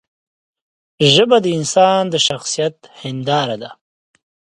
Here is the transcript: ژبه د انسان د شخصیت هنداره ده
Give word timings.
ژبه 1.13 1.37
د 1.45 1.47
انسان 1.57 2.03
د 2.13 2.15
شخصیت 2.27 2.75
هنداره 3.01 3.55
ده 3.61 3.71